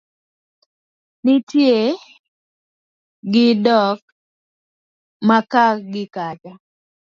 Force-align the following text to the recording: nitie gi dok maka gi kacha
nitie 1.23 1.77
gi 3.31 3.45
dok 3.65 3.99
maka 5.27 5.63
gi 5.91 6.03
kacha 6.15 6.51